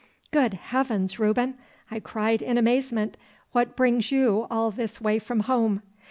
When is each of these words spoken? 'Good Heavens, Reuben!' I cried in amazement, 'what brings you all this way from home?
'Good 0.31 0.55
Heavens, 0.55 1.19
Reuben!' 1.19 1.59
I 1.91 1.99
cried 1.99 2.41
in 2.41 2.57
amazement, 2.57 3.17
'what 3.51 3.75
brings 3.75 4.11
you 4.11 4.47
all 4.49 4.71
this 4.71 4.99
way 4.99 5.19
from 5.19 5.41
home? 5.41 5.83